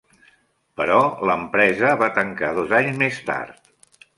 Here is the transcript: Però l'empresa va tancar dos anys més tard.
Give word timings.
Però 0.79 0.95
l'empresa 1.31 1.91
va 2.01 2.09
tancar 2.17 2.53
dos 2.61 2.75
anys 2.81 2.99
més 3.03 3.21
tard. 3.29 3.73